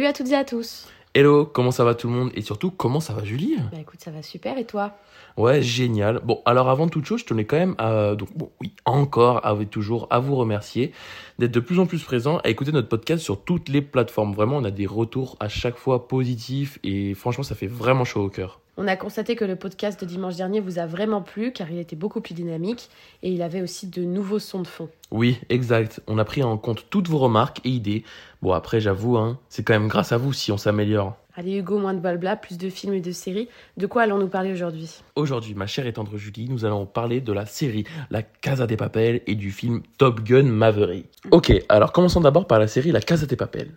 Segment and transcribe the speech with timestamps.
[0.00, 0.88] Salut à toutes et à tous.
[1.12, 3.56] Hello, comment ça va tout le monde Et surtout, comment ça va Julie?
[3.70, 4.96] Bah écoute, ça va super et toi?
[5.36, 6.22] Ouais, génial.
[6.24, 9.54] Bon, alors avant toute chose, je tenais quand même à, donc bon, oui, encore, à,
[9.66, 10.92] toujours à vous remercier
[11.38, 14.32] d'être de plus en plus présent à écouter notre podcast sur toutes les plateformes.
[14.32, 18.24] Vraiment, on a des retours à chaque fois positifs et franchement, ça fait vraiment chaud
[18.24, 18.60] au cœur.
[18.82, 21.78] On a constaté que le podcast de dimanche dernier vous a vraiment plu car il
[21.78, 22.88] était beaucoup plus dynamique
[23.22, 24.88] et il avait aussi de nouveaux sons de fond.
[25.10, 26.00] Oui, exact.
[26.06, 28.04] On a pris en compte toutes vos remarques et idées.
[28.40, 31.14] Bon, après, j'avoue, hein, c'est quand même grâce à vous si on s'améliore.
[31.36, 33.50] Allez Hugo, moins de blabla, plus de films et de séries.
[33.76, 35.02] De quoi allons-nous parler aujourd'hui?
[35.14, 38.78] Aujourd'hui, ma chère et tendre Julie, nous allons parler de la série La Casa des
[38.78, 41.04] Papel et du film Top Gun Maverick.
[41.32, 43.72] Ok, alors commençons d'abord par la série La Casa des Papel.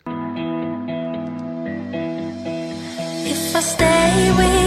[3.26, 4.63] If I stay with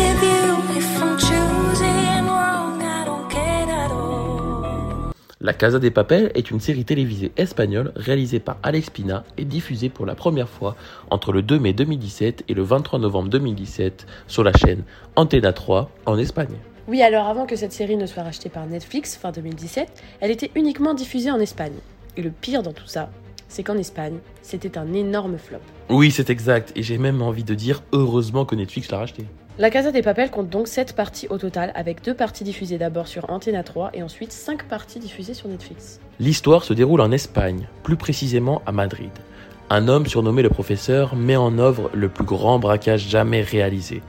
[5.47, 9.89] La Casa des Papel est une série télévisée espagnole réalisée par Alex Pina et diffusée
[9.89, 10.75] pour la première fois
[11.08, 14.83] entre le 2 mai 2017 et le 23 novembre 2017 sur la chaîne
[15.14, 16.56] Antena 3 en Espagne.
[16.89, 20.50] Oui, alors avant que cette série ne soit rachetée par Netflix fin 2017, elle était
[20.56, 21.78] uniquement diffusée en Espagne.
[22.17, 23.08] Et le pire dans tout ça,
[23.47, 25.61] c'est qu'en Espagne, c'était un énorme flop.
[25.91, 29.24] Oui, c'est exact, et j'ai même envie de dire heureusement que Netflix l'a racheté.
[29.58, 33.08] La Casa des Papel compte donc 7 parties au total, avec 2 parties diffusées d'abord
[33.08, 35.98] sur Antena 3 et ensuite 5 parties diffusées sur Netflix.
[36.20, 39.08] L'histoire se déroule en Espagne, plus précisément à Madrid.
[39.70, 44.02] Un homme surnommé le professeur met en œuvre le plus grand braquage jamais réalisé.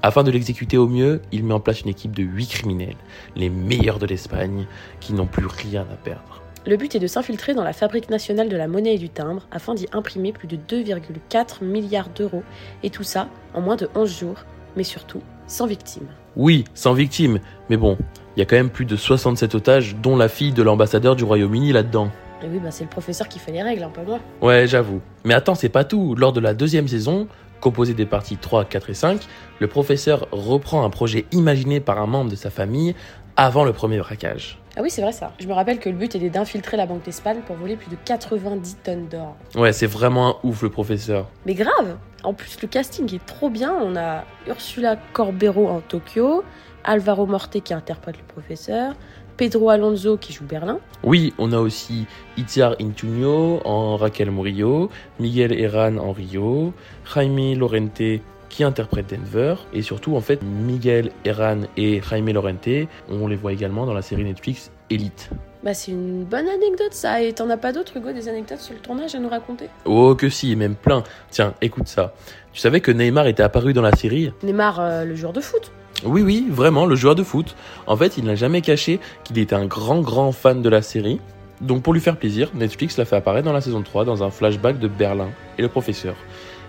[0.00, 2.96] Afin de l'exécuter au mieux, il met en place une équipe de 8 criminels,
[3.34, 4.64] les meilleurs de l'Espagne,
[5.00, 6.40] qui n'ont plus rien à perdre.
[6.64, 9.46] Le but est de s'infiltrer dans la Fabrique nationale de la monnaie et du timbre
[9.50, 12.44] afin d'y imprimer plus de 2,4 milliards d'euros,
[12.82, 14.44] et tout ça en moins de 11 jours,
[14.76, 16.06] mais surtout sans victime.
[16.36, 17.38] Oui, sans victime,
[17.70, 17.96] mais bon,
[18.36, 21.24] il y a quand même plus de 67 otages, dont la fille de l'ambassadeur du
[21.24, 22.10] Royaume-Uni là-dedans.
[22.42, 24.18] Et oui, bah c'est le professeur qui fait les règles, un peu moi.
[24.42, 25.00] Ouais, j'avoue.
[25.24, 26.14] Mais attends, c'est pas tout.
[26.16, 27.28] Lors de la deuxième saison,
[27.60, 29.20] composée des parties 3, 4 et 5,
[29.58, 32.94] le professeur reprend un projet imaginé par un membre de sa famille
[33.36, 34.58] avant le premier braquage.
[34.78, 35.32] Ah oui, c'est vrai ça.
[35.40, 37.96] Je me rappelle que le but était d'infiltrer la Banque d'Espagne pour voler plus de
[38.04, 39.34] 90 tonnes d'or.
[39.54, 41.30] Ouais, c'est vraiment un ouf le professeur.
[41.46, 43.74] Mais grave En plus, le casting est trop bien.
[43.82, 46.44] On a Ursula Corbero en Tokyo,
[46.84, 48.94] Alvaro Morte qui interprète le professeur,
[49.38, 50.78] Pedro Alonso qui joue Berlin.
[51.04, 52.04] Oui, on a aussi
[52.36, 56.74] Itziar Intunio en Raquel Murillo, Miguel Herran en Rio,
[57.06, 58.20] Jaime Lorente
[58.56, 63.52] qui interprète Denver, et surtout en fait Miguel Herran et Jaime Lorente, on les voit
[63.52, 65.28] également dans la série Netflix Elite.
[65.62, 68.72] Bah c'est une bonne anecdote ça, et t'en as pas d'autres Hugo, des anecdotes sur
[68.72, 69.68] le tournage à nous raconter?
[69.84, 71.04] Oh que si, même plein.
[71.28, 72.14] Tiens, écoute ça.
[72.54, 74.32] Tu savais que Neymar était apparu dans la série?
[74.42, 75.70] Neymar, euh, le joueur de foot
[76.06, 77.54] Oui, oui, vraiment, le joueur de foot.
[77.86, 81.20] En fait, il n'a jamais caché qu'il était un grand, grand fan de la série.
[81.60, 84.30] Donc pour lui faire plaisir, Netflix l'a fait apparaître dans la saison 3 dans un
[84.30, 85.28] flashback de Berlin
[85.58, 86.14] et le professeur.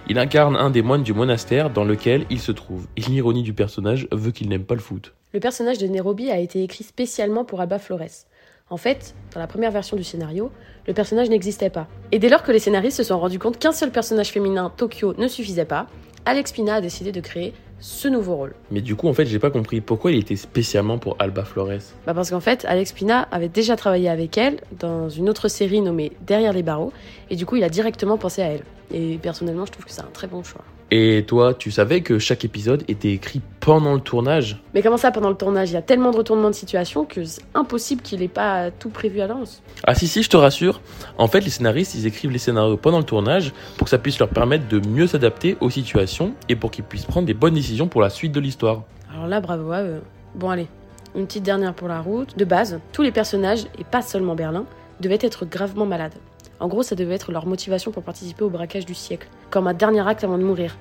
[0.10, 2.88] Il incarne un des moines du monastère dans lequel il se trouve.
[2.96, 5.14] Et l'ironie du personnage veut qu'il n'aime pas le foot.
[5.34, 8.26] Le personnage de Nairobi a été écrit spécialement pour Alba Flores.
[8.70, 10.50] En fait, dans la première version du scénario,
[10.88, 11.88] le personnage n'existait pas.
[12.14, 15.14] Et dès lors que les scénaristes se sont rendus compte qu'un seul personnage féminin, Tokyo,
[15.18, 15.88] ne suffisait pas,
[16.24, 18.54] Alex Pina a décidé de créer ce nouveau rôle.
[18.72, 21.94] Mais du coup, en fait, j'ai pas compris pourquoi il était spécialement pour Alba Flores.
[22.06, 25.82] Bah parce qu'en fait, Alex Pina avait déjà travaillé avec elle dans une autre série
[25.82, 26.92] nommée Derrière les barreaux,
[27.30, 28.64] et du coup, il a directement pensé à elle.
[28.94, 30.64] Et personnellement, je trouve que c'est un très bon choix.
[30.90, 34.62] Et toi, tu savais que chaque épisode était écrit pendant le tournage?
[34.74, 35.70] Mais comment ça, pendant le tournage?
[35.70, 38.90] Il y a tellement de retournements de situation que c'est impossible qu'il ait pas tout
[38.90, 39.62] prévu à l'avance.
[39.84, 40.80] Ah si si, je te rassure.
[41.18, 44.18] En fait, les scénaristes, ils écrivent les scénarios pendant le tournage pour que ça puisse
[44.18, 47.90] leur permettre de mieux s'adapter aux situations et pour qu'ils puissent prendre des bonnes décisions
[47.90, 48.84] pour la suite de l'histoire.
[49.14, 50.02] Alors là, bravo à eux.
[50.36, 50.68] Bon allez,
[51.16, 52.38] une petite dernière pour la route.
[52.38, 54.66] De base, tous les personnages, et pas seulement Berlin,
[55.02, 56.16] devaient être gravement malades.
[56.60, 59.74] En gros, ça devait être leur motivation pour participer au braquage du siècle, comme un
[59.74, 60.76] dernier acte avant de mourir.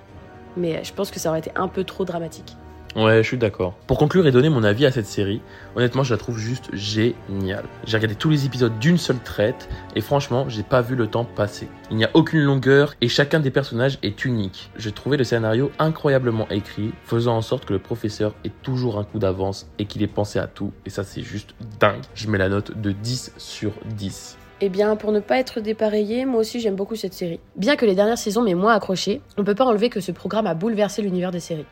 [0.57, 2.57] Mais je pense que ça aurait été un peu trop dramatique.
[2.97, 3.75] Ouais, je suis d'accord.
[3.87, 5.43] Pour conclure et donner mon avis à cette série,
[5.75, 7.67] honnêtement, je la trouve juste géniale.
[7.85, 11.27] J'ai regardé tous les épisodes d'une seule traite et franchement, j'ai pas vu le temps
[11.27, 11.69] passer.
[11.91, 14.71] Il n'y a aucune longueur et chacun des personnages est unique.
[14.79, 19.05] J'ai trouvé le scénario incroyablement écrit, faisant en sorte que le professeur ait toujours un
[19.05, 20.73] coup d'avance et qu'il ait pensé à tout.
[20.87, 22.01] Et ça, c'est juste dingue.
[22.15, 24.39] Je mets la note de 10 sur 10.
[24.63, 27.41] Eh bien, pour ne pas être dépareillé, moi aussi j'aime beaucoup cette série.
[27.57, 30.47] Bien que les dernières saisons m'aient moins accroché, on peut pas enlever que ce programme
[30.47, 31.67] a bouleversé l'univers des séries.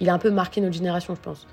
[0.00, 1.46] Il a un peu marqué notre génération, je pense.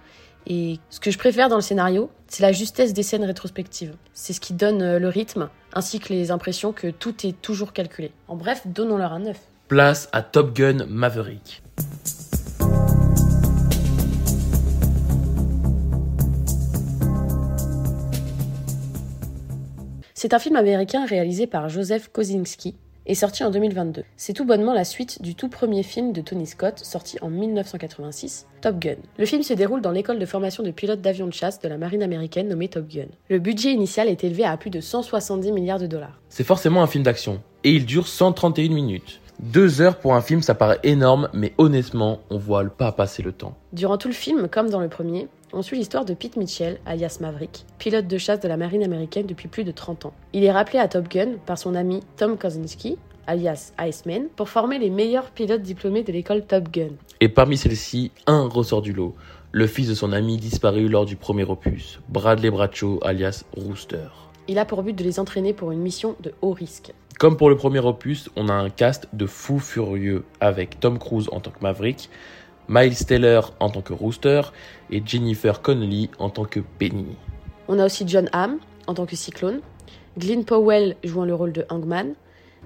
[0.45, 3.95] Et ce que je préfère dans le scénario, c'est la justesse des scènes rétrospectives.
[4.13, 7.74] C'est ce qui donne euh, le rythme, ainsi que les impressions que tout est toujours
[7.74, 8.13] calculé.
[8.30, 9.40] En bref, donnons-leur un neuf.
[9.68, 11.62] Place à Top Gun Maverick.
[20.19, 22.74] C'est un film américain réalisé par Joseph Kosinski
[23.06, 24.04] est sorti en 2022.
[24.16, 28.48] C'est tout bonnement la suite du tout premier film de Tony Scott, sorti en 1986,
[28.62, 28.96] Top Gun.
[29.19, 31.78] Le film se déroule dans l'école de formation de pilotes d'avions de chasse de la
[31.78, 33.06] marine américaine nommée Top Gun.
[33.30, 36.19] Le budget initial est élevé à plus de 170 milliards de dollars.
[36.30, 39.22] C'est forcément un film d'action, et il dure 131 minutes.
[39.39, 43.31] Deux heures pour un film, ça paraît énorme, mais honnêtement, on voit pas passer le
[43.31, 43.56] temps.
[43.72, 47.19] Durant tout le film, comme dans le premier, on suit l'histoire de Pete Mitchell, alias
[47.22, 50.13] Maverick, pilote de chasse de la marine américaine depuis plus de 30 ans.
[50.34, 52.98] Il est rappelé à Top Gun par son ami Tom Kozinski,
[53.28, 56.94] alias Iceman, pour former les meilleurs pilotes diplômés de l'école Top Gun.
[57.22, 59.13] Et parmi celles-ci, un ressort du lot.
[59.51, 64.07] Le fils de son ami disparu lors du premier opus, Bradley Bradshaw, alias Rooster.
[64.50, 66.94] Il a pour but de les entraîner pour une mission de haut risque.
[67.20, 71.28] Comme pour le premier opus, on a un cast de fous furieux avec Tom Cruise
[71.34, 72.10] en tant que Maverick,
[72.70, 74.42] Miles Teller en tant que Rooster
[74.90, 77.18] et Jennifer Connelly en tant que Penny.
[77.68, 79.60] On a aussi John Hamm en tant que Cyclone,
[80.18, 82.14] Glyn Powell jouant le rôle de Hangman,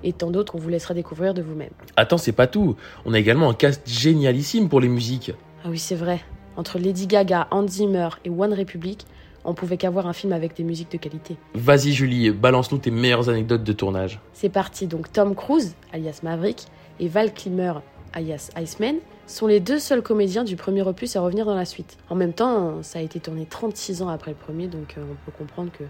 [0.04, 1.72] et tant d'autres qu'on vous laissera découvrir de vous-même.
[1.96, 2.76] Attends, c'est pas tout.
[3.06, 5.32] On a également un cast génialissime pour les musiques.
[5.64, 6.22] Ah oui, c'est vrai.
[6.58, 9.06] Entre Lady Gaga, Hans Zimmer et One Republic,
[9.46, 11.38] on pouvait qu'avoir un film avec des musiques de qualité.
[11.54, 14.20] Vas-y Julie, balance-nous tes meilleures anecdotes de tournage.
[14.34, 16.66] C'est parti, donc Tom Cruise, alias Maverick,
[17.00, 17.74] et Val Kilmer,
[18.14, 18.96] alias Iceman,
[19.28, 21.98] sont les deux seuls comédiens du premier opus à revenir dans la suite.
[22.10, 25.16] En même temps, ça a été tourné 36 ans après le premier, donc euh, on
[25.26, 25.84] peut comprendre que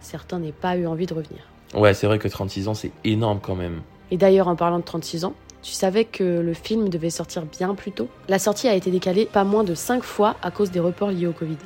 [0.00, 1.40] certains n'aient pas eu envie de revenir.
[1.74, 3.82] Ouais, c'est vrai que 36 ans, c'est énorme quand même.
[4.10, 7.74] Et d'ailleurs, en parlant de 36 ans, tu savais que le film devait sortir bien
[7.74, 8.08] plus tôt?
[8.28, 11.26] La sortie a été décalée pas moins de 5 fois à cause des reports liés
[11.26, 11.56] au Covid.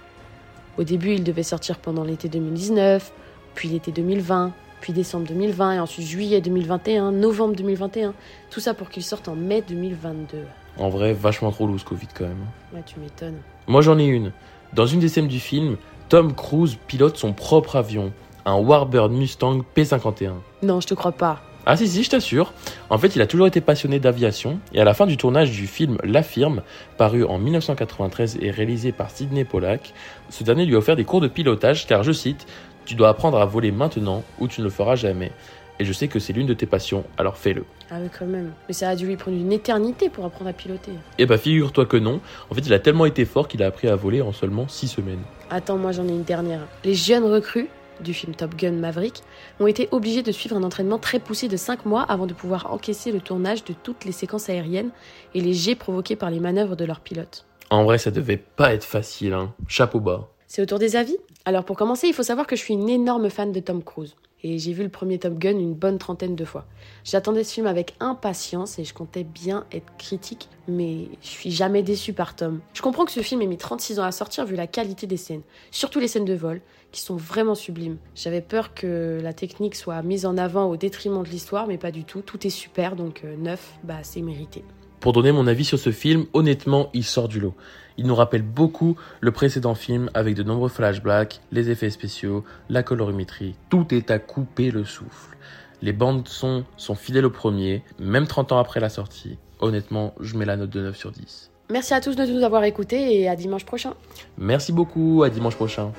[0.78, 3.12] Au début, il devait sortir pendant l'été 2019,
[3.56, 8.14] puis l'été 2020, puis décembre 2020, et ensuite juillet 2021, novembre 2021.
[8.50, 10.44] Tout ça pour qu'il sorte en mai 2022.
[10.78, 12.46] En vrai, vachement trop loose Covid quand même.
[12.72, 13.38] Ouais, tu m'étonnes.
[13.66, 14.30] Moi j'en ai une.
[14.72, 15.78] Dans une des scènes du film,
[16.08, 18.12] Tom Cruise pilote son propre avion,
[18.44, 20.34] un Warbird Mustang P51.
[20.62, 21.42] Non, je te crois pas.
[21.70, 22.54] Ah si si, je t'assure.
[22.88, 25.66] En fait, il a toujours été passionné d'aviation et à la fin du tournage du
[25.66, 26.62] film La Firme,
[26.96, 29.92] paru en 1993 et réalisé par Sidney Pollack,
[30.30, 32.46] ce dernier lui a offert des cours de pilotage car, je cite,
[32.86, 35.30] Tu dois apprendre à voler maintenant ou tu ne le feras jamais.
[35.78, 37.66] Et je sais que c'est l'une de tes passions, alors fais-le.
[37.90, 38.52] Ah oui, quand même.
[38.66, 40.92] Mais ça a dû lui prendre une éternité pour apprendre à piloter.
[41.18, 42.22] Eh bah figure-toi que non.
[42.48, 44.88] En fait, il a tellement été fort qu'il a appris à voler en seulement 6
[44.88, 45.22] semaines.
[45.50, 46.60] Attends, moi j'en ai une dernière.
[46.82, 47.68] Les jeunes recrues
[48.02, 49.22] du film Top Gun Maverick
[49.60, 52.72] ont été obligés de suivre un entraînement très poussé de 5 mois avant de pouvoir
[52.72, 54.90] encaisser le tournage de toutes les séquences aériennes
[55.34, 57.46] et les jets provoqués par les manœuvres de leurs pilotes.
[57.70, 59.54] En vrai, ça devait pas être facile, hein.
[59.66, 60.28] Chapeau bas.
[60.46, 61.16] C'est autour des avis?
[61.44, 64.14] Alors pour commencer, il faut savoir que je suis une énorme fan de Tom Cruise.
[64.44, 66.64] Et j'ai vu le premier Top Gun une bonne trentaine de fois.
[67.04, 71.82] J'attendais ce film avec impatience et je comptais bien être critique, mais je suis jamais
[71.82, 72.60] déçu par Tom.
[72.72, 75.16] Je comprends que ce film ait mis 36 ans à sortir vu la qualité des
[75.16, 75.42] scènes,
[75.72, 76.60] surtout les scènes de vol,
[76.92, 77.98] qui sont vraiment sublimes.
[78.14, 81.90] J'avais peur que la technique soit mise en avant au détriment de l'histoire, mais pas
[81.90, 82.22] du tout.
[82.22, 84.62] Tout est super, donc euh, neuf, bah c'est mérité.
[85.00, 87.54] Pour donner mon avis sur ce film, honnêtement, il sort du lot.
[87.98, 92.82] Il nous rappelle beaucoup le précédent film avec de nombreux flashbacks, les effets spéciaux, la
[92.82, 93.54] colorimétrie.
[93.70, 95.36] Tout est à couper le souffle.
[95.82, 99.38] Les bandes son sont fidèles au premier, même 30 ans après la sortie.
[99.60, 101.50] Honnêtement, je mets la note de 9 sur 10.
[101.70, 103.94] Merci à tous de nous avoir écoutés et à dimanche prochain.
[104.36, 105.92] Merci beaucoup, à dimanche prochain.